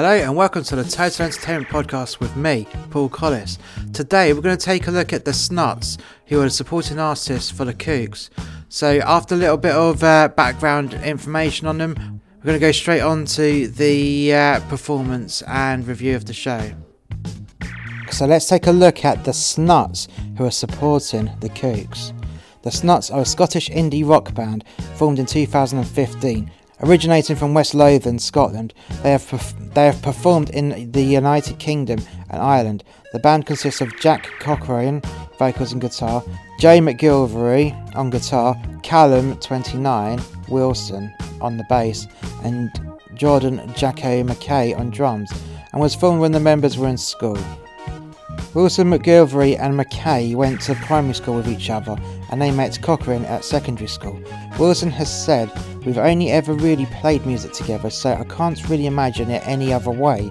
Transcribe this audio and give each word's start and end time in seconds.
Hello 0.00 0.14
and 0.14 0.36
welcome 0.36 0.62
to 0.62 0.76
the 0.76 0.84
Total 0.84 1.26
Entertainment 1.26 1.66
Podcast 1.66 2.20
with 2.20 2.36
me, 2.36 2.68
Paul 2.90 3.08
Collis. 3.08 3.58
Today 3.92 4.32
we're 4.32 4.42
going 4.42 4.56
to 4.56 4.64
take 4.64 4.86
a 4.86 4.92
look 4.92 5.12
at 5.12 5.24
the 5.24 5.32
Snuts, 5.32 5.98
who 6.26 6.38
are 6.38 6.44
the 6.44 6.50
supporting 6.50 7.00
artists 7.00 7.50
for 7.50 7.64
the 7.64 7.74
Kooks. 7.74 8.30
So, 8.68 9.00
after 9.04 9.34
a 9.34 9.38
little 9.38 9.56
bit 9.56 9.74
of 9.74 10.04
uh, 10.04 10.28
background 10.28 10.94
information 10.94 11.66
on 11.66 11.78
them, 11.78 12.20
we're 12.36 12.44
going 12.44 12.60
to 12.60 12.64
go 12.64 12.70
straight 12.70 13.00
on 13.00 13.24
to 13.24 13.66
the 13.66 14.32
uh, 14.32 14.60
performance 14.68 15.42
and 15.42 15.84
review 15.84 16.14
of 16.14 16.26
the 16.26 16.32
show. 16.32 16.70
So, 18.12 18.26
let's 18.26 18.46
take 18.46 18.68
a 18.68 18.70
look 18.70 19.04
at 19.04 19.24
the 19.24 19.32
Snuts, 19.32 20.06
who 20.36 20.44
are 20.44 20.52
supporting 20.52 21.28
the 21.40 21.48
Kooks. 21.48 22.12
The 22.62 22.70
Snuts 22.70 23.10
are 23.10 23.22
a 23.22 23.24
Scottish 23.24 23.68
indie 23.68 24.08
rock 24.08 24.32
band 24.32 24.64
formed 24.94 25.18
in 25.18 25.26
2015 25.26 26.52
Originating 26.80 27.34
from 27.34 27.54
West 27.54 27.74
Lothian, 27.74 28.20
Scotland, 28.20 28.72
they 29.02 29.10
have, 29.10 29.22
perf- 29.22 29.74
they 29.74 29.86
have 29.86 30.00
performed 30.00 30.50
in 30.50 30.92
the 30.92 31.02
United 31.02 31.58
Kingdom 31.58 32.00
and 32.30 32.40
Ireland. 32.40 32.84
The 33.12 33.18
band 33.18 33.46
consists 33.46 33.80
of 33.80 33.98
Jack 33.98 34.30
Cochrane, 34.38 35.02
vocals 35.38 35.72
and 35.72 35.80
guitar, 35.80 36.22
Jay 36.60 36.78
McGilvery 36.78 37.74
on 37.96 38.10
guitar, 38.10 38.56
Callum, 38.82 39.36
29, 39.40 40.20
Wilson 40.48 41.12
on 41.40 41.56
the 41.56 41.64
bass, 41.68 42.06
and 42.44 42.70
Jordan 43.14 43.60
Jacko 43.74 44.22
McKay 44.22 44.78
on 44.78 44.90
drums, 44.90 45.32
and 45.72 45.80
was 45.80 45.96
formed 45.96 46.20
when 46.20 46.32
the 46.32 46.40
members 46.40 46.78
were 46.78 46.88
in 46.88 46.98
school. 46.98 47.38
Wilson, 48.54 48.90
McGilvery, 48.90 49.58
and 49.58 49.78
McKay 49.78 50.34
went 50.34 50.60
to 50.62 50.74
primary 50.76 51.14
school 51.14 51.34
with 51.34 51.48
each 51.48 51.70
other, 51.70 51.96
and 52.30 52.40
they 52.40 52.50
met 52.50 52.80
Cochrane 52.80 53.24
at 53.26 53.44
secondary 53.44 53.88
school. 53.88 54.20
Wilson 54.58 54.90
has 54.90 55.12
said, 55.24 55.50
We've 55.88 55.96
only 55.96 56.30
ever 56.30 56.52
really 56.52 56.84
played 56.84 57.24
music 57.24 57.54
together, 57.54 57.88
so 57.88 58.12
I 58.12 58.24
can't 58.24 58.68
really 58.68 58.84
imagine 58.84 59.30
it 59.30 59.42
any 59.48 59.72
other 59.72 59.90
way. 59.90 60.30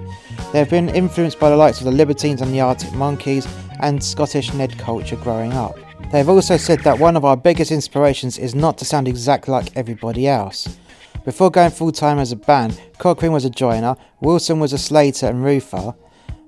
They 0.53 0.59
have 0.59 0.69
been 0.69 0.87
influenced 0.87 1.39
by 1.39 1.49
the 1.49 1.55
likes 1.55 1.79
of 1.79 1.85
the 1.85 1.91
Libertines 1.91 2.43
and 2.43 2.53
the 2.53 2.61
Arctic 2.61 2.93
Monkeys 2.93 3.47
and 3.79 4.03
Scottish 4.03 4.53
Ned 4.53 4.77
culture 4.77 5.15
growing 5.15 5.53
up. 5.53 5.75
They 6.11 6.19
have 6.19 6.29
also 6.29 6.57
said 6.57 6.81
that 6.81 6.99
one 6.99 7.17
of 7.17 7.25
our 7.25 7.35
biggest 7.35 7.71
inspirations 7.71 8.37
is 8.37 8.53
not 8.53 8.77
to 8.77 8.85
sound 8.85 9.07
exactly 9.07 9.51
like 9.51 9.75
everybody 9.75 10.27
else. 10.27 10.77
Before 11.25 11.49
going 11.49 11.71
full 11.71 11.91
time 11.91 12.19
as 12.19 12.31
a 12.31 12.35
band, 12.35 12.79
Cochrane 12.99 13.31
was 13.31 13.45
a 13.45 13.49
joiner, 13.49 13.95
Wilson 14.21 14.59
was 14.59 14.73
a 14.73 14.77
slater 14.77 15.25
and 15.25 15.43
roofer, 15.43 15.95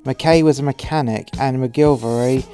McKay 0.03 0.43
was 0.43 0.59
a 0.59 0.63
mechanic, 0.63 1.29
and 1.39 1.57
McGilvery 1.57 2.45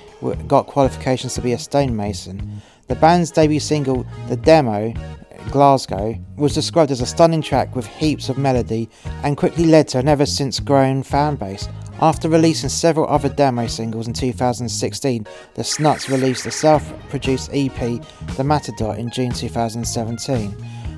got 0.47 0.67
qualifications 0.67 1.33
to 1.33 1.41
be 1.41 1.51
a 1.51 1.59
stonemason. 1.59 2.61
The 2.87 2.95
band's 2.95 3.31
debut 3.31 3.59
single, 3.59 4.05
The 4.29 4.37
Demo, 4.37 4.93
Glasgow, 5.51 6.17
was 6.37 6.53
described 6.53 6.91
as 6.91 7.01
a 7.01 7.05
stunning 7.05 7.41
track 7.41 7.75
with 7.75 7.87
heaps 7.87 8.29
of 8.29 8.37
melody 8.37 8.89
and 9.23 9.37
quickly 9.37 9.65
led 9.65 9.87
to 9.89 9.99
an 9.99 10.07
ever 10.07 10.25
since 10.25 10.59
grown 10.59 11.03
fan 11.03 11.35
base. 11.35 11.67
After 12.01 12.27
releasing 12.27 12.69
several 12.69 13.07
other 13.07 13.29
demo 13.29 13.67
singles 13.67 14.07
in 14.07 14.13
2016, 14.13 15.25
the 15.53 15.63
Snuts 15.63 16.09
released 16.09 16.45
a 16.45 16.51
self 16.51 16.93
produced 17.09 17.49
EP, 17.53 18.01
The 18.35 18.43
Matador, 18.43 18.95
in 18.95 19.09
June 19.09 19.31
2017. 19.31 20.55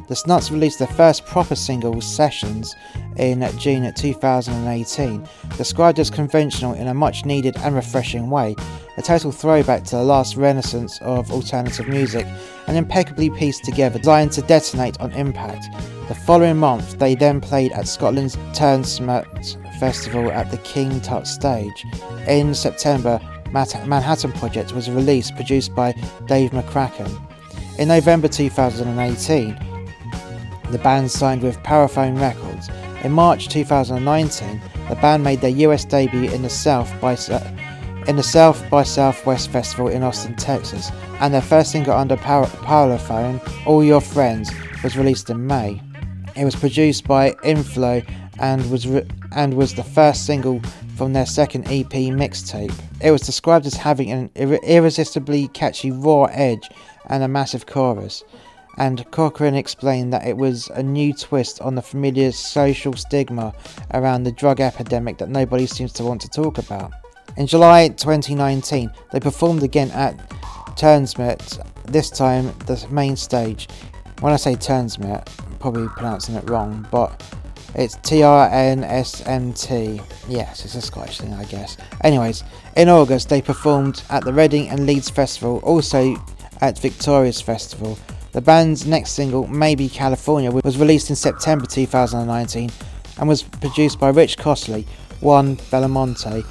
The 0.08 0.16
Snuts 0.16 0.52
released 0.52 0.80
their 0.80 0.88
first 0.88 1.26
proper 1.26 1.56
single, 1.56 2.00
Sessions, 2.00 2.76
in 3.18 3.46
June 3.58 3.94
2018, 3.94 5.28
described 5.58 6.00
as 6.00 6.10
conventional 6.10 6.74
in 6.74 6.88
a 6.88 6.94
much 6.94 7.26
needed 7.26 7.58
and 7.58 7.76
refreshing 7.76 8.30
way, 8.30 8.56
a 8.96 9.02
total 9.02 9.34
throwback 9.34 9.84
to 9.86 9.98
the 9.98 10.04
last 10.04 10.38
renaissance 10.38 10.98
of 11.02 11.30
alternative 11.30 11.90
music, 11.90 12.26
and 12.68 12.78
impeccably 12.78 13.30
pieced 13.30 13.66
together, 13.66 14.00
designed 14.00 14.32
to 14.32 14.42
detonate 14.44 14.98
on 15.02 15.12
impact. 15.12 15.68
The 16.08 16.16
following 16.16 16.56
month, 16.56 16.98
they 17.00 17.14
then 17.14 17.42
played 17.42 17.74
at 17.74 17.86
Scotland's 17.86 18.38
Turnsmut 18.54 19.78
Festival 19.78 20.32
at 20.32 20.50
the 20.52 20.58
King 20.60 21.02
Tut 21.02 21.28
stage. 21.28 21.86
In 22.28 22.54
September, 22.54 23.20
Manhattan 23.52 24.32
Project 24.32 24.72
was 24.72 24.90
released, 24.90 25.36
produced 25.36 25.76
by 25.76 25.92
Dave 26.28 26.52
McCracken. 26.52 27.10
In 27.78 27.90
November 27.90 28.30
2018, 28.30 29.58
the 30.72 30.80
band 30.80 31.12
signed 31.12 31.44
with 31.44 31.62
Parlophone 31.64 32.20
Records. 32.20 32.70
In 33.04 33.12
March 33.12 33.48
2019, 33.50 34.62
the 34.90 34.96
band 34.96 35.24
made 35.24 35.42
their 35.42 35.52
US 35.52 35.86
debut 35.86 36.30
in 36.32 36.42
the 36.42 36.50
South 36.50 36.90
by 37.00 37.14
uh, 37.14 37.52
in 38.08 38.16
the 38.16 38.24
South 38.24 38.68
by 38.70 38.84
Southwest 38.84 39.50
Festival 39.50 39.88
in 39.88 40.04
Austin, 40.04 40.36
Texas, 40.36 40.92
and 41.20 41.34
their 41.34 41.42
first 41.42 41.72
single 41.72 41.94
under 41.94 42.16
Parlophone, 42.18 43.66
All 43.66 43.84
Your 43.84 44.02
Friends, 44.02 44.52
was 44.84 44.98
released 44.98 45.30
in 45.30 45.46
May. 45.46 45.82
It 46.36 46.46
was 46.46 46.56
produced 46.56 47.08
by 47.08 47.32
Inflo 47.44 48.06
and 48.40 48.70
was 48.72 48.88
re- 48.88 49.08
and 49.36 49.56
was 49.56 49.74
the 49.74 49.84
first 49.84 50.26
single 50.26 50.62
from 50.96 51.14
their 51.14 51.26
second 51.26 51.66
EP 51.66 51.92
mixtape. 51.92 52.74
It 53.02 53.12
was 53.12 53.22
described 53.22 53.66
as 53.66 53.76
having 53.76 54.12
an 54.12 54.30
ir- 54.36 54.60
irresistibly 54.64 55.48
catchy 55.50 55.92
raw 55.92 56.26
edge 56.26 56.70
and 57.08 57.24
a 57.24 57.28
massive 57.28 57.66
chorus 57.66 58.24
and 58.78 59.10
Cochrane 59.12 59.56
explained 59.56 60.14
that 60.14 60.26
it 60.26 60.38
was 60.38 60.70
a 60.70 60.84
new 60.84 61.14
twist 61.14 61.60
on 61.62 61.76
the 61.76 61.82
familiar 61.82 62.32
social 62.32 62.94
stigma 62.94 63.54
around 63.94 64.24
the 64.24 64.32
drug 64.32 64.60
epidemic 64.60 65.18
that 65.18 65.30
nobody 65.30 65.66
seems 65.66 65.92
to 65.94 66.04
want 66.04 66.22
to 66.22 66.30
talk 66.30 66.58
about. 66.58 66.92
In 67.38 67.48
July 67.48 67.90
2019, 67.90 68.92
they 69.12 69.20
performed 69.20 69.64
again 69.64 69.92
at 69.92 70.18
Turnsmut, 70.78 71.64
this 71.86 72.10
time 72.10 72.54
the 72.66 72.86
main 72.90 73.16
stage. 73.16 73.68
When 74.22 74.34
I 74.34 74.38
say 74.38 74.56
Turnsmut, 74.56 75.28
I'm 75.46 75.58
probably 75.58 75.88
pronouncing 75.90 76.36
it 76.36 76.50
wrong, 76.50 76.88
but 76.92 77.24
it's 77.76 77.96
T 77.98 78.24
R 78.24 78.50
N 78.50 78.84
S 78.84 79.26
M 79.28 79.54
T. 79.54 80.02
Yes, 80.28 80.66
it's 80.66 80.76
a 80.76 80.82
Scottish 80.82 81.20
thing, 81.20 81.34
I 81.34 81.44
guess. 81.46 81.78
Anyways, 82.04 82.44
in 82.76 82.90
August, 82.90 83.30
they 83.30 83.42
performed 83.42 84.04
at 84.10 84.24
the 84.24 84.34
Reading 84.34 84.70
and 84.70 84.86
Leeds 84.86 85.10
Festival, 85.10 85.60
also 85.64 86.16
at 86.62 86.80
Victorious 86.80 87.42
Festival, 87.42 87.98
the 88.38 88.42
band's 88.42 88.86
next 88.86 89.14
single, 89.14 89.48
Maybe 89.48 89.90
California, 89.90 90.52
was 90.52 90.78
released 90.78 91.10
in 91.10 91.16
September 91.16 91.66
2019 91.66 92.70
and 93.18 93.28
was 93.28 93.42
produced 93.42 94.00
by 94.00 94.10
Rich 94.10 94.38
Costey, 94.38 94.86
Juan 95.22 95.58
Belmonte, 95.72 96.44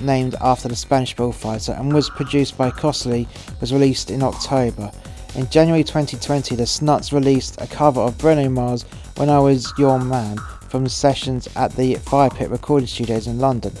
named 0.00 0.34
after 0.40 0.66
the 0.66 0.74
Spanish 0.74 1.14
bullfighter, 1.14 1.70
and 1.70 1.94
was 1.94 2.10
produced 2.10 2.58
by 2.58 2.72
Costey, 2.72 3.28
was 3.60 3.72
released 3.72 4.10
in 4.10 4.24
October. 4.24 4.90
In 5.36 5.48
January 5.50 5.84
2020, 5.84 6.56
the 6.56 6.66
Snuts 6.66 7.12
released 7.12 7.60
a 7.60 7.68
cover 7.68 8.00
of 8.00 8.18
Bruno 8.18 8.48
Mars 8.48 8.82
When 9.14 9.28
I 9.28 9.38
Was 9.38 9.72
Your 9.78 10.00
Man 10.00 10.36
from 10.68 10.88
sessions 10.88 11.48
at 11.54 11.70
the 11.76 11.94
Firepit 11.94 12.50
Recording 12.50 12.88
Studios 12.88 13.28
in 13.28 13.38
London. 13.38 13.72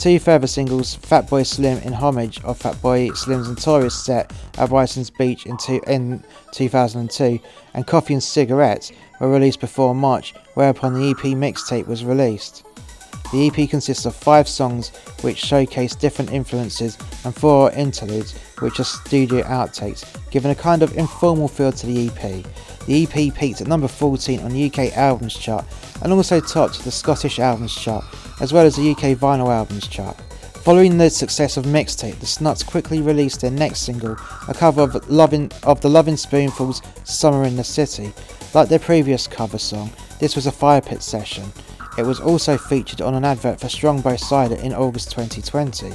Two 0.00 0.18
further 0.18 0.46
singles, 0.46 0.96
Fatboy 0.96 1.46
Slim 1.46 1.76
in 1.82 1.92
homage 1.92 2.42
of 2.42 2.58
Fatboy 2.58 3.14
Slim's 3.14 3.50
notorious 3.50 4.02
set 4.02 4.32
at 4.56 4.70
Brighton's 4.70 5.10
Beach 5.10 5.44
in, 5.44 5.58
two, 5.58 5.82
in 5.86 6.24
2002, 6.52 7.38
and 7.74 7.86
Coffee 7.86 8.14
and 8.14 8.22
Cigarettes 8.22 8.92
were 9.20 9.30
released 9.30 9.60
before 9.60 9.94
March, 9.94 10.32
whereupon 10.54 10.94
the 10.94 11.10
EP 11.10 11.36
mixtape 11.36 11.86
was 11.86 12.02
released. 12.02 12.64
The 13.32 13.46
EP 13.46 13.70
consists 13.70 14.06
of 14.06 14.16
five 14.16 14.48
songs 14.48 14.88
which 15.20 15.38
showcase 15.38 15.94
different 15.94 16.32
influences 16.32 16.98
and 17.24 17.34
four 17.34 17.70
interludes 17.72 18.36
which 18.58 18.80
are 18.80 18.84
studio 18.84 19.42
outtakes, 19.44 20.04
giving 20.30 20.50
a 20.50 20.54
kind 20.54 20.82
of 20.82 20.96
informal 20.98 21.46
feel 21.46 21.70
to 21.70 21.86
the 21.86 22.08
EP. 22.08 22.44
The 22.86 23.04
EP 23.04 23.34
peaked 23.34 23.60
at 23.60 23.68
number 23.68 23.86
14 23.86 24.40
on 24.40 24.50
the 24.50 24.66
UK 24.66 24.96
Albums 24.96 25.36
Chart 25.38 25.64
and 26.02 26.12
also 26.12 26.40
topped 26.40 26.82
the 26.82 26.90
Scottish 26.90 27.38
Albums 27.38 27.74
Chart 27.74 28.04
as 28.40 28.52
well 28.52 28.66
as 28.66 28.76
the 28.76 28.90
UK 28.90 29.16
Vinyl 29.16 29.48
Albums 29.48 29.86
Chart. 29.86 30.16
Following 30.64 30.98
the 30.98 31.08
success 31.08 31.56
of 31.56 31.64
Mixtape, 31.64 32.18
the 32.18 32.26
Snuts 32.26 32.62
quickly 32.62 33.00
released 33.00 33.40
their 33.40 33.50
next 33.50 33.80
single, 33.80 34.16
a 34.46 34.52
cover 34.52 34.82
of, 34.82 35.08
Lovin', 35.08 35.50
of 35.62 35.80
the 35.80 35.88
Lovin' 35.88 36.16
Spoonful's 36.16 36.82
Summer 37.04 37.44
in 37.44 37.56
the 37.56 37.64
City. 37.64 38.12
Like 38.52 38.68
their 38.68 38.78
previous 38.78 39.26
cover 39.26 39.56
song, 39.56 39.90
this 40.18 40.36
was 40.36 40.46
a 40.46 40.52
fire 40.52 40.82
pit 40.82 41.02
session. 41.02 41.44
It 41.98 42.04
was 42.04 42.20
also 42.20 42.56
featured 42.56 43.00
on 43.00 43.14
an 43.14 43.24
advert 43.24 43.60
for 43.60 43.68
Strongbow 43.68 44.16
Cider 44.16 44.54
in 44.56 44.72
August 44.72 45.10
2020. 45.10 45.90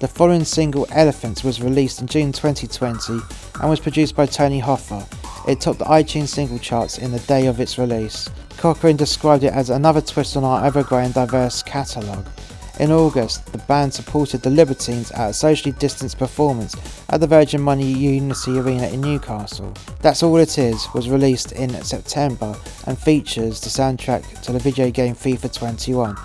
The 0.00 0.08
following 0.08 0.44
single, 0.44 0.86
Elephants, 0.92 1.42
was 1.42 1.60
released 1.60 2.00
in 2.00 2.06
June 2.06 2.30
2020 2.30 3.18
and 3.60 3.68
was 3.68 3.80
produced 3.80 4.14
by 4.14 4.26
Tony 4.26 4.60
Hoffer. 4.60 5.04
It 5.48 5.60
topped 5.60 5.80
the 5.80 5.86
iTunes 5.86 6.28
single 6.28 6.58
charts 6.58 6.98
in 6.98 7.10
the 7.10 7.18
day 7.20 7.46
of 7.46 7.58
its 7.58 7.78
release. 7.78 8.30
Cochrane 8.58 8.96
described 8.96 9.44
it 9.44 9.52
as 9.52 9.70
another 9.70 10.00
twist 10.00 10.36
on 10.36 10.44
our 10.44 10.64
ever 10.64 10.84
growing 10.84 11.10
diverse 11.10 11.62
catalogue. 11.62 12.26
In 12.78 12.92
August, 12.92 13.44
the 13.46 13.58
band 13.58 13.92
supported 13.92 14.42
the 14.42 14.50
Libertines 14.50 15.10
at 15.10 15.30
a 15.30 15.32
socially 15.32 15.72
distanced 15.72 16.16
performance 16.16 16.76
at 17.08 17.20
the 17.20 17.26
Virgin 17.26 17.60
Money 17.60 17.92
Unity 17.92 18.56
Arena 18.56 18.86
in 18.86 19.00
Newcastle. 19.00 19.74
That's 20.00 20.22
All 20.22 20.36
It 20.36 20.58
Is 20.58 20.86
was 20.94 21.10
released 21.10 21.50
in 21.50 21.70
September 21.82 22.54
and 22.86 22.96
features 22.96 23.60
the 23.60 23.68
soundtrack 23.68 24.42
to 24.42 24.52
the 24.52 24.60
video 24.60 24.92
game 24.92 25.16
FIFA 25.16 25.52
21. 25.52 26.16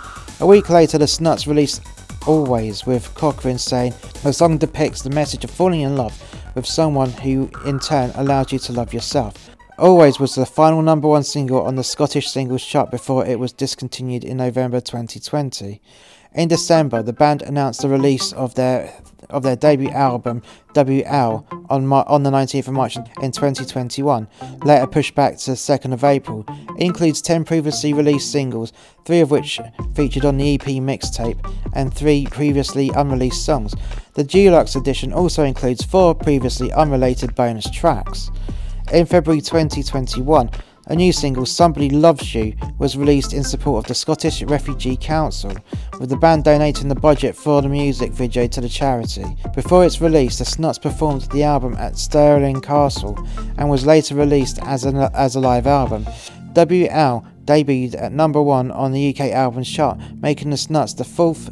A 0.41 0.45
week 0.45 0.69
later, 0.69 0.99
the 0.99 1.07
Snuts 1.07 1.47
released 1.47 1.81
Always, 2.27 2.85
with 2.85 3.13
Cochrane 3.15 3.57
saying 3.57 3.95
the 4.21 4.31
song 4.31 4.59
depicts 4.59 5.01
the 5.01 5.09
message 5.09 5.43
of 5.43 5.49
falling 5.49 5.81
in 5.81 5.97
love 5.97 6.15
with 6.53 6.67
someone 6.67 7.09
who 7.09 7.49
in 7.65 7.79
turn 7.79 8.11
allows 8.13 8.53
you 8.53 8.59
to 8.59 8.73
love 8.73 8.93
yourself. 8.93 9.49
Always 9.79 10.19
was 10.19 10.35
the 10.35 10.45
final 10.45 10.83
number 10.83 11.07
one 11.07 11.23
single 11.23 11.63
on 11.63 11.75
the 11.77 11.83
Scottish 11.83 12.29
singles 12.29 12.63
chart 12.63 12.91
before 12.91 13.25
it 13.25 13.39
was 13.39 13.51
discontinued 13.51 14.23
in 14.23 14.37
November 14.37 14.79
2020. 14.79 15.81
In 16.35 16.47
December, 16.47 17.03
the 17.03 17.13
band 17.13 17.43
announced 17.43 17.81
the 17.81 17.89
release 17.89 18.33
of 18.33 18.55
their 18.55 18.93
of 19.29 19.41
their 19.41 19.55
debut 19.55 19.89
album 19.89 20.41
WL 20.73 21.45
on 21.69 21.87
Mar- 21.87 22.05
on 22.07 22.23
the 22.23 22.29
19th 22.29 22.67
of 22.67 22.73
March 22.73 22.97
in 22.97 23.31
2021, 23.31 24.27
later 24.63 24.87
pushed 24.87 25.15
back 25.15 25.37
to 25.37 25.51
the 25.51 25.57
2nd 25.57 25.91
of 25.91 26.03
April. 26.03 26.45
It 26.77 26.85
includes 26.85 27.21
10 27.21 27.43
previously 27.43 27.93
released 27.93 28.31
singles, 28.31 28.73
3 29.05 29.21
of 29.21 29.31
which 29.31 29.59
featured 29.95 30.25
on 30.25 30.37
the 30.37 30.53
EP 30.53 30.61
mixtape, 30.61 31.39
and 31.73 31.93
3 31.93 32.27
previously 32.27 32.89
unreleased 32.89 33.43
songs. 33.43 33.73
The 34.13 34.23
deluxe 34.23 34.75
edition 34.75 35.13
also 35.13 35.43
includes 35.43 35.83
4 35.83 36.13
previously 36.15 36.71
unrelated 36.71 37.33
bonus 37.33 37.69
tracks. 37.71 38.29
In 38.91 39.05
February 39.05 39.41
2021, 39.41 40.49
a 40.87 40.95
new 40.95 41.11
single, 41.11 41.45
Somebody 41.45 41.89
Loves 41.89 42.33
You, 42.35 42.53
was 42.77 42.97
released 42.97 43.33
in 43.33 43.43
support 43.43 43.85
of 43.85 43.87
the 43.87 43.95
Scottish 43.95 44.41
Refugee 44.43 44.97
Council, 44.97 45.53
with 45.99 46.09
the 46.09 46.17
band 46.17 46.43
donating 46.43 46.89
the 46.89 46.95
budget 46.95 47.35
for 47.35 47.61
the 47.61 47.69
music 47.69 48.11
video 48.11 48.47
to 48.47 48.61
the 48.61 48.69
charity. 48.69 49.25
Before 49.55 49.85
its 49.85 50.01
release, 50.01 50.39
the 50.39 50.45
Snuts 50.45 50.79
performed 50.79 51.23
the 51.31 51.43
album 51.43 51.75
at 51.75 51.97
Stirling 51.97 52.61
Castle 52.61 53.17
and 53.57 53.69
was 53.69 53.85
later 53.85 54.15
released 54.15 54.59
as 54.63 54.85
a, 54.85 55.11
as 55.13 55.35
a 55.35 55.39
live 55.39 55.67
album. 55.67 56.05
WL 56.53 57.25
debuted 57.45 58.01
at 58.01 58.11
number 58.11 58.41
one 58.41 58.71
on 58.71 58.91
the 58.91 59.09
UK 59.09 59.31
albums 59.31 59.69
chart, 59.69 59.97
making 60.21 60.49
the 60.49 60.57
Snuts 60.57 60.93
the 60.93 61.03
fourth 61.03 61.49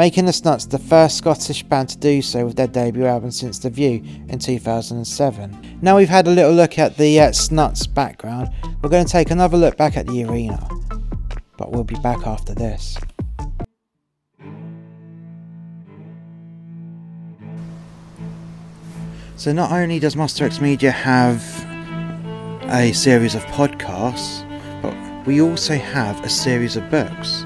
making 0.00 0.24
the 0.24 0.32
Snuts 0.32 0.64
the 0.64 0.78
first 0.78 1.18
Scottish 1.18 1.62
band 1.62 1.90
to 1.90 1.98
do 1.98 2.22
so 2.22 2.46
with 2.46 2.56
their 2.56 2.66
debut 2.66 3.04
album 3.04 3.30
since 3.30 3.58
The 3.58 3.68
View 3.68 4.02
in 4.30 4.38
2007. 4.38 5.78
Now 5.82 5.98
we've 5.98 6.08
had 6.08 6.26
a 6.26 6.30
little 6.30 6.54
look 6.54 6.78
at 6.78 6.96
the 6.96 7.20
uh, 7.20 7.32
Snuts 7.32 7.86
background, 7.86 8.48
we're 8.80 8.88
going 8.88 9.04
to 9.04 9.12
take 9.12 9.30
another 9.30 9.58
look 9.58 9.76
back 9.76 9.98
at 9.98 10.06
the 10.06 10.24
arena. 10.24 10.66
But 11.58 11.70
we'll 11.70 11.84
be 11.84 11.96
back 11.96 12.26
after 12.26 12.54
this. 12.54 12.96
So 19.36 19.52
not 19.52 19.70
only 19.70 19.98
does 19.98 20.16
Monster 20.16 20.46
X 20.46 20.62
Media 20.62 20.92
have 20.92 21.44
a 22.72 22.92
series 22.92 23.34
of 23.34 23.44
podcasts, 23.48 24.48
but 24.80 24.94
we 25.26 25.42
also 25.42 25.76
have 25.76 26.24
a 26.24 26.30
series 26.30 26.76
of 26.76 26.88
books. 26.88 27.44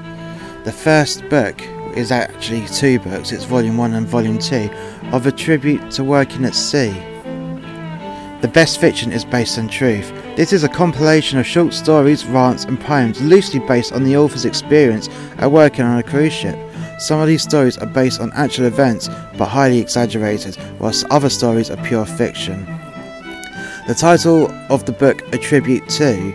The 0.63 0.71
first 0.71 1.27
book 1.27 1.59
is 1.95 2.11
actually 2.11 2.65
two 2.67 2.99
books, 2.99 3.31
it's 3.31 3.45
Volume 3.45 3.77
1 3.77 3.93
and 3.93 4.07
Volume 4.07 4.37
2, 4.37 4.69
of 5.11 5.25
a 5.25 5.31
tribute 5.31 5.91
to 5.91 6.03
working 6.03 6.45
at 6.45 6.55
sea. 6.55 6.91
The 8.41 8.51
best 8.53 8.79
fiction 8.79 9.11
is 9.11 9.25
based 9.25 9.57
on 9.57 9.67
truth. 9.67 10.11
This 10.35 10.53
is 10.53 10.63
a 10.63 10.69
compilation 10.69 11.39
of 11.39 11.47
short 11.47 11.73
stories, 11.73 12.25
rants, 12.25 12.65
and 12.65 12.79
poems 12.79 13.21
loosely 13.21 13.59
based 13.59 13.93
on 13.93 14.03
the 14.03 14.17
author's 14.17 14.45
experience 14.45 15.09
at 15.37 15.51
working 15.51 15.85
on 15.85 15.97
a 15.97 16.03
cruise 16.03 16.33
ship. 16.33 16.59
Some 16.99 17.19
of 17.19 17.27
these 17.27 17.43
stories 17.43 17.77
are 17.77 17.87
based 17.87 18.21
on 18.21 18.31
actual 18.33 18.65
events 18.65 19.09
but 19.37 19.47
highly 19.47 19.79
exaggerated, 19.79 20.57
whilst 20.79 21.05
other 21.09 21.29
stories 21.29 21.69
are 21.69 21.83
pure 21.83 22.05
fiction. 22.05 22.65
The 23.87 23.95
title 23.97 24.51
of 24.69 24.85
the 24.85 24.91
book, 24.91 25.21
A 25.33 25.37
Tribute 25.37 25.87
To, 25.89 26.33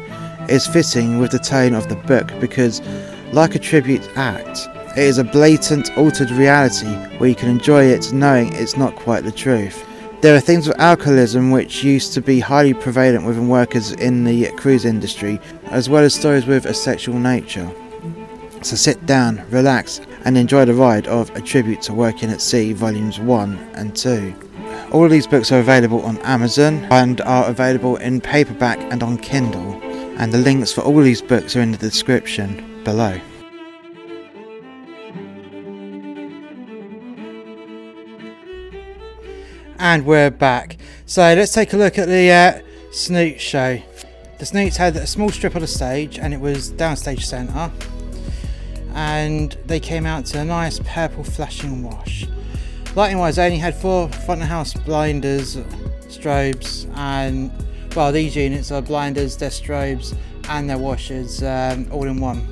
is 0.49 0.67
fitting 0.67 1.19
with 1.19 1.31
the 1.31 1.39
tone 1.39 1.75
of 1.75 1.89
the 1.89 1.97
book 1.97 2.33
because, 2.41 2.81
like 3.33 3.55
a 3.55 3.59
tribute 3.59 4.09
act, 4.17 4.69
it 4.97 5.05
is 5.05 5.19
a 5.19 5.25
blatant, 5.25 5.97
altered 5.97 6.31
reality 6.31 6.93
where 7.19 7.29
you 7.29 7.35
can 7.35 7.49
enjoy 7.49 7.85
it 7.85 8.13
knowing 8.13 8.53
it's 8.55 8.77
not 8.77 8.97
quite 8.97 9.25
the 9.25 9.33
truth. 9.33 9.87
There 10.21 10.37
are 10.37 10.41
things 10.41 10.69
with 10.69 10.79
alcoholism 10.79 11.51
which 11.51 11.83
used 11.83 12.13
to 12.15 12.21
be 12.21 12.41
highly 12.41 12.75
prevalent 12.75 13.25
within 13.25 13.49
workers 13.49 13.93
in 13.93 14.25
the 14.25 14.51
cruise 14.57 14.85
industry, 14.85 15.41
as 15.67 15.89
well 15.89 16.05
as 16.05 16.15
stories 16.15 16.45
with 16.45 16.67
a 16.67 16.75
sexual 16.75 17.19
nature. 17.19 17.71
So 18.63 18.77
sit 18.77 19.07
down, 19.07 19.43
relax, 19.51 20.01
and 20.25 20.37
enjoy 20.37 20.67
the 20.67 20.75
ride 20.75 21.07
of 21.07 21.35
A 21.37 21.41
Tribute 21.41 21.81
to 21.83 21.95
Working 21.95 22.31
at 22.31 22.43
Sea, 22.43 22.75
Volumes 22.75 23.19
1 23.19 23.57
and 23.75 23.97
2. 23.97 24.35
All 24.93 25.05
of 25.05 25.11
these 25.11 25.27
books 25.27 25.53
are 25.53 25.61
available 25.61 26.03
on 26.03 26.19
Amazon 26.19 26.87
and 26.91 27.21
are 27.23 27.47
available 27.47 27.97
in 27.97 28.21
paperback 28.21 28.79
and 28.93 29.03
on 29.03 29.17
Kindle, 29.17 29.81
and 30.19 30.33
the 30.33 30.39
links 30.39 30.73
for 30.73 30.83
all 30.83 31.01
these 31.01 31.23
books 31.23 31.57
are 31.57 31.63
in 31.63 31.73
the 31.73 31.79
description 31.79 32.83
below. 32.85 33.19
And 39.83 40.05
we're 40.05 40.31
back. 40.31 40.77
So 41.07 41.23
let's 41.23 41.55
take 41.55 41.73
a 41.73 41.79
look 41.79 41.99
at 41.99 42.07
the 42.07 42.31
uh, 42.31 42.93
Snoot 42.93 43.41
show. 43.41 43.81
The 44.39 44.45
Snoots 44.45 44.77
had 44.77 44.95
a 44.95 45.07
small 45.07 45.31
strip 45.31 45.55
of 45.55 45.63
the 45.63 45.67
stage 45.67 46.19
and 46.19 46.35
it 46.35 46.41
was 46.41 46.71
downstage 46.73 47.23
centre. 47.23 47.73
And 48.93 49.57
they 49.65 49.81
came 49.81 50.05
out 50.05 50.27
to 50.27 50.41
a 50.41 50.45
nice 50.45 50.81
purple 50.81 51.25
flashing 51.25 51.83
wash. 51.83 52.27
Lighting 52.95 53.17
wise, 53.17 53.37
they 53.37 53.47
only 53.47 53.57
had 53.57 53.75
four 53.75 54.11
front 54.11 54.43
of 54.43 54.49
house 54.49 54.75
blinders, 54.75 55.57
strobes, 56.09 56.87
and 56.99 57.51
well, 57.97 58.13
these 58.13 58.37
units 58.37 58.71
are 58.71 58.83
blinders, 58.83 59.39
their 59.39 59.49
strobes, 59.49 60.15
and 60.51 60.69
their 60.69 60.77
washers 60.77 61.43
um, 61.43 61.89
all 61.91 62.05
in 62.05 62.21
one. 62.21 62.47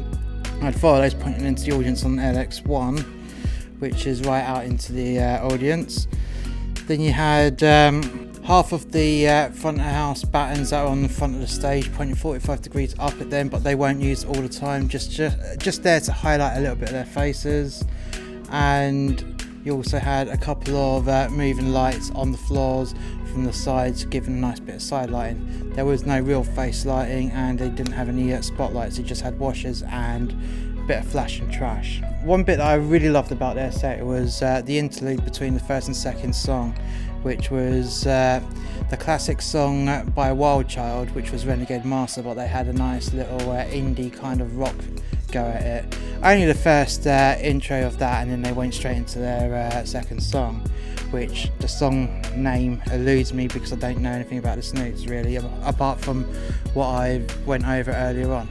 I 0.63 0.65
had 0.65 0.81
four 0.81 0.95
of 0.95 1.03
those 1.03 1.13
pointing 1.13 1.45
into 1.45 1.65
the 1.65 1.73
audience 1.73 2.07
on 2.07 2.17
LX1, 2.17 3.05
which 3.81 4.07
is 4.07 4.23
right 4.23 4.45
out 4.45 4.65
into 4.65 4.95
the 4.95 5.19
uh, 5.21 5.47
audience. 5.47 6.09
Then 6.89 7.03
you 7.03 7.13
had 7.13 7.63
um, 7.63 8.33
half 8.45 8.73
of 8.73 8.93
the 8.93 9.29
uh, 9.29 9.51
front 9.51 9.77
of 9.77 9.85
house 9.85 10.25
battens 10.25 10.71
that 10.71 10.81
are 10.81 10.87
on 10.87 11.03
the 11.03 11.09
front 11.11 11.35
of 11.35 11.43
the 11.43 11.47
stage 11.47 11.93
pointing 11.93 12.17
45 12.17 12.63
degrees 12.63 12.95
up 12.99 13.21
at 13.21 13.29
them, 13.29 13.51
but 13.51 13.63
they 13.63 13.75
weren't 13.75 14.01
used 14.01 14.27
all 14.27 14.41
the 14.41 14.49
time, 14.49 14.89
just, 14.89 15.11
just, 15.11 15.37
just 15.59 15.83
there 15.83 16.01
to 16.01 16.11
highlight 16.11 16.57
a 16.57 16.61
little 16.61 16.77
bit 16.77 16.89
of 16.89 16.95
their 16.95 17.05
faces. 17.05 17.85
And 18.51 19.45
you 19.67 19.75
also 19.75 19.99
had 19.99 20.29
a 20.29 20.39
couple 20.39 20.79
of 20.79 21.11
uh, 21.11 21.29
moving 21.31 21.75
lights 21.75 22.11
on 22.13 22.33
the 22.33 22.39
floors 22.39 22.95
from 23.33 23.45
the 23.45 23.53
sides, 23.53 24.07
giving 24.07 24.39
a 24.39 24.41
nice 24.41 24.59
bit 24.59 24.77
of 24.77 24.83
side 24.83 25.11
lighting. 25.11 25.71
There 25.75 25.85
was 25.85 26.07
no 26.07 26.19
real 26.19 26.43
face 26.43 26.87
lighting, 26.87 27.33
and 27.33 27.59
they 27.59 27.69
didn't 27.69 27.93
have 27.93 28.09
any 28.09 28.33
uh, 28.33 28.41
spotlights. 28.41 28.97
They 28.97 29.03
just 29.03 29.21
had 29.21 29.39
washers 29.39 29.83
and 29.83 30.35
bit 30.89 31.01
of 31.01 31.07
flash 31.07 31.39
and 31.39 31.53
trash. 31.53 32.01
One 32.25 32.43
bit 32.43 32.57
that 32.57 32.67
I 32.67 32.75
really 32.77 33.11
loved 33.11 33.31
about 33.31 33.57
their 33.57 33.71
set 33.71 34.05
was 34.05 34.41
uh, 34.41 34.63
the 34.63 34.79
interlude 34.79 35.23
between 35.23 35.53
the 35.53 35.61
first 35.61 35.87
and 35.87 35.95
second 35.95 36.35
song, 36.35 36.73
which 37.23 37.51
was 37.51 38.07
uh, 38.07 38.41
the 38.89 38.97
classic 38.97 39.43
song 39.43 40.11
by 40.15 40.33
Wild 40.33 40.67
Child, 40.67 41.11
which 41.11 41.31
was 41.31 41.45
Renegade 41.45 41.85
Master, 41.85 42.23
but 42.23 42.35
they 42.35 42.47
had 42.47 42.69
a 42.69 42.73
nice 42.73 43.13
little 43.13 43.51
uh, 43.51 43.67
indie 43.67 44.11
kind 44.11 44.41
of 44.41 44.57
rock 44.57 44.75
go 45.31 45.45
at 45.45 45.63
it. 45.63 45.99
Only 46.23 46.47
the 46.47 46.55
first 46.55 47.07
uh, 47.07 47.37
intro 47.39 47.87
of 47.87 47.99
that, 47.99 48.23
and 48.23 48.31
then 48.31 48.41
they 48.41 48.53
went 48.53 48.73
straight 48.73 48.97
into 48.97 49.19
their 49.19 49.71
uh, 49.71 49.85
second 49.85 50.23
song, 50.23 50.63
which 51.11 51.51
the 51.59 51.69
song 51.69 52.25
name 52.35 52.83
eludes 52.93 53.35
me 53.35 53.47
because 53.47 53.75
I 53.75 53.77
don't 53.77 53.99
know 53.99 54.13
anything 54.13 54.39
about 54.39 54.57
the 54.57 54.63
Snoots 54.63 55.05
really, 55.05 55.37
apart 55.37 56.01
from 56.01 56.25
what 56.73 56.87
I 56.87 57.27
went 57.45 57.69
over 57.69 57.91
earlier 57.91 58.33
on. 58.33 58.49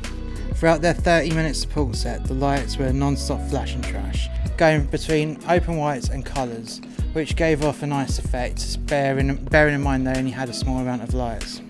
Throughout 0.57 0.81
their 0.81 0.95
30 0.95 1.35
minute 1.35 1.55
support 1.55 1.95
set, 1.95 2.23
the 2.23 2.33
lights 2.33 2.77
were 2.77 2.91
non 2.91 3.15
stop 3.15 3.39
flash 3.47 3.75
and 3.75 3.83
trash, 3.83 4.27
going 4.57 4.85
between 4.87 5.37
open 5.47 5.77
whites 5.77 6.09
and 6.09 6.25
colours, 6.25 6.81
which 7.13 7.35
gave 7.35 7.63
off 7.63 7.83
a 7.83 7.87
nice 7.87 8.17
effect, 8.17 8.83
bearing, 8.87 9.35
bearing 9.35 9.75
in 9.75 9.83
mind 9.83 10.07
they 10.07 10.15
only 10.17 10.31
had 10.31 10.49
a 10.49 10.53
small 10.53 10.79
amount 10.79 11.03
of 11.03 11.13
lights. 11.13 11.61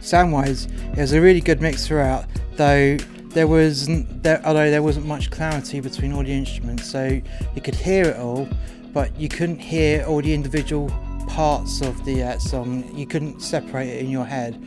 Sound 0.00 0.32
wise, 0.34 0.66
it 0.66 0.98
was 0.98 1.14
a 1.14 1.20
really 1.20 1.40
good 1.40 1.62
mix 1.62 1.86
throughout, 1.86 2.26
though 2.56 2.98
there 3.28 3.46
was 3.46 3.86
there, 4.20 4.44
although 4.44 4.70
there 4.70 4.82
wasn't 4.82 5.06
much 5.06 5.30
clarity 5.30 5.80
between 5.80 6.12
all 6.12 6.22
the 6.22 6.32
instruments, 6.32 6.90
so 6.90 7.06
you 7.54 7.62
could 7.62 7.74
hear 7.74 8.04
it 8.04 8.16
all, 8.18 8.46
but 8.92 9.18
you 9.18 9.30
couldn't 9.30 9.60
hear 9.60 10.04
all 10.04 10.20
the 10.20 10.34
individual 10.34 10.90
parts 11.26 11.80
of 11.80 12.04
the 12.04 12.22
uh, 12.22 12.38
song. 12.38 12.84
You 12.94 13.06
couldn't 13.06 13.40
separate 13.40 13.88
it 13.88 14.04
in 14.04 14.10
your 14.10 14.26
head. 14.26 14.62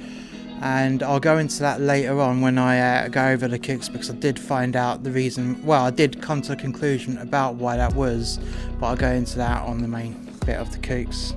And 0.62 1.04
I'll 1.04 1.20
go 1.20 1.38
into 1.38 1.60
that 1.60 1.80
later 1.80 2.20
on 2.20 2.42
when 2.42 2.58
I 2.58 2.80
uh, 2.80 3.08
go 3.08 3.28
over 3.28 3.48
the 3.48 3.60
kicks 3.60 3.88
because 3.88 4.10
I 4.10 4.16
did 4.16 4.38
find 4.38 4.76
out 4.76 5.04
the 5.04 5.12
reason. 5.12 5.64
Well, 5.66 5.86
I 5.86 5.90
did 5.90 6.22
come 6.22 6.42
to 6.44 6.54
a 6.54 6.56
conclusion 6.56 7.18
about 7.20 7.56
why 7.56 7.78
that 7.78 7.94
was, 7.94 8.40
but 8.80 8.88
I'll 8.88 8.96
go 8.98 9.10
into 9.10 9.38
that 9.38 9.64
on 9.64 9.82
the 9.82 9.88
main 9.88 10.30
bit 10.46 10.58
of 10.58 10.72
the 10.72 10.80
kooks 10.80 11.34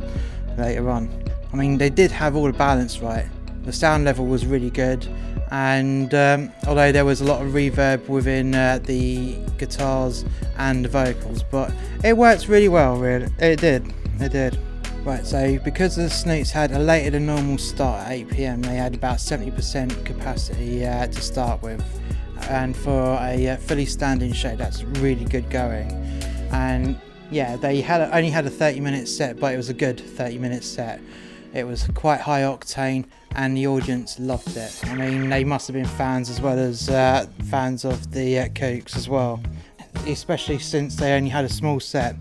later 0.59 0.91
on. 0.91 1.09
I 1.52 1.57
mean, 1.57 1.79
they 1.79 1.91
did 1.91 2.11
have 2.11 2.35
all 2.35 2.45
the 2.45 2.52
balance 2.52 3.00
right. 3.00 3.26
The 3.64 3.73
sound 3.73 4.05
level 4.05 4.26
was 4.26 4.45
really 4.45 4.71
good, 4.71 5.07
and 5.52 6.12
um, 6.14 6.50
although 6.67 6.91
there 6.91 7.05
was 7.05 7.21
a 7.21 7.25
lot 7.25 7.43
of 7.43 7.52
reverb 7.52 8.09
within 8.09 8.57
uh, 8.57 8.81
the 8.83 9.37
guitars 9.57 10.25
and 10.59 10.85
the 10.85 10.88
vocals, 10.88 11.45
but 11.45 11.73
it 12.02 12.17
worked 12.17 12.49
really 12.49 12.69
well. 12.69 12.97
Really, 12.97 13.29
it 13.38 13.61
did. 13.61 13.95
It 14.19 14.33
did. 14.33 14.59
Right, 15.04 15.26
so 15.26 15.59
because 15.59 15.97
the 15.97 16.09
Snoots 16.09 16.52
had 16.52 16.71
a 16.71 16.78
later 16.78 17.11
than 17.11 17.26
normal 17.26 17.59
start 17.59 18.06
at 18.06 18.18
8pm, 18.28 18.64
they 18.64 18.76
had 18.76 18.94
about 18.94 19.16
70% 19.16 20.04
capacity 20.04 20.87
uh, 20.87 21.09
to 21.09 21.21
start 21.21 21.61
with. 21.61 21.85
And 22.49 22.76
for 22.76 23.18
a 23.21 23.49
uh, 23.49 23.56
fully 23.56 23.85
standing 23.85 24.32
show, 24.32 24.54
that's 24.54 24.85
really 24.85 25.25
good 25.25 25.50
going. 25.50 25.90
And 26.52 27.00
yeah, 27.32 27.56
they 27.56 27.80
had 27.80 28.00
only 28.12 28.30
had 28.30 28.47
a 28.47 28.50
30 28.50 28.78
minute 28.78 29.09
set, 29.09 29.40
but 29.40 29.52
it 29.52 29.56
was 29.56 29.71
a 29.71 29.75
good 29.75 29.99
30 29.99 30.38
minute 30.38 30.62
set. 30.62 31.00
It 31.52 31.64
was 31.64 31.88
quite 31.94 32.21
high 32.21 32.42
octane, 32.42 33.06
and 33.35 33.56
the 33.56 33.66
audience 33.66 34.21
loved 34.21 34.56
it. 34.56 34.80
I 34.85 34.94
mean, 34.94 35.28
they 35.28 35.42
must 35.42 35.66
have 35.66 35.75
been 35.75 35.85
fans 35.85 36.30
as 36.30 36.40
well 36.40 36.59
as 36.59 36.88
uh, 36.88 37.26
fans 37.50 37.85
of 37.85 38.12
the 38.12 38.38
uh, 38.38 38.49
Kooks 38.50 38.94
as 38.94 39.09
well, 39.09 39.42
especially 40.06 40.61
since 40.61 40.94
they 40.94 41.12
only 41.14 41.30
had 41.30 41.44
a 41.44 41.49
small 41.49 41.80
set, 41.80 42.14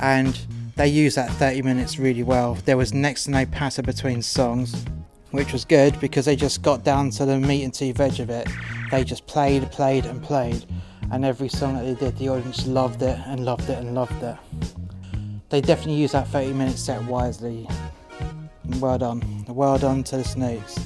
and 0.00 0.40
they 0.76 0.88
used 0.88 1.16
that 1.16 1.30
30 1.30 1.62
minutes 1.62 1.98
really 1.98 2.22
well. 2.22 2.54
There 2.64 2.76
was 2.76 2.92
next 2.92 3.24
to 3.24 3.30
no 3.30 3.46
patter 3.46 3.82
between 3.82 4.22
songs, 4.22 4.84
which 5.30 5.52
was 5.52 5.64
good 5.64 5.98
because 6.00 6.24
they 6.24 6.36
just 6.36 6.62
got 6.62 6.84
down 6.84 7.10
to 7.10 7.24
the 7.24 7.38
meat 7.38 7.64
and 7.64 7.72
tea 7.72 7.92
veg 7.92 8.20
of 8.20 8.30
it. 8.30 8.48
They 8.90 9.04
just 9.04 9.26
played, 9.26 9.70
played, 9.70 10.06
and 10.06 10.22
played, 10.22 10.64
and 11.12 11.24
every 11.24 11.48
song 11.48 11.74
that 11.74 11.84
they 11.84 11.94
did, 11.94 12.18
the 12.18 12.28
audience 12.28 12.66
loved 12.66 13.02
it 13.02 13.18
and 13.26 13.44
loved 13.44 13.68
it 13.70 13.78
and 13.78 13.94
loved 13.94 14.22
it. 14.22 14.36
They 15.50 15.60
definitely 15.60 16.00
used 16.00 16.14
that 16.14 16.26
30 16.28 16.52
minute 16.52 16.78
set 16.78 17.02
wisely. 17.04 17.68
Well 18.80 18.98
done. 18.98 19.44
Well 19.48 19.78
done 19.78 20.02
to 20.04 20.16
the 20.16 20.24
Snoots. 20.24 20.78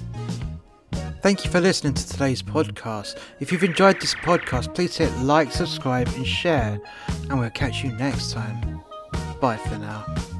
Thank 1.23 1.45
you 1.45 1.51
for 1.51 1.61
listening 1.61 1.95
to 1.95 2.09
today's 2.09 2.43
podcast. 2.43 3.19
If 3.41 3.51
you've 3.51 3.65
enjoyed 3.65 4.01
this 4.01 4.15
podcast, 4.15 4.75
please 4.75 4.97
hit 4.97 5.13
like, 5.19 5.51
subscribe, 5.51 6.09
and 6.09 6.27
share, 6.27 6.81
and 7.29 7.41
we'll 7.41 7.51
catch 7.51 7.83
you 7.83 7.93
next 7.93 8.33
time. 8.33 8.78
Bye 9.41 9.57
for 9.57 9.79
now. 9.79 10.38